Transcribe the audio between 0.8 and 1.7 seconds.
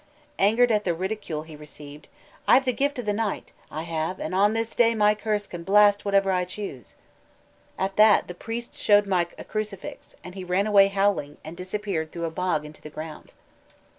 the ridicule he